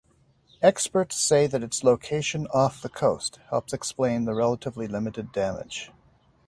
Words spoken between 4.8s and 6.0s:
limited damage.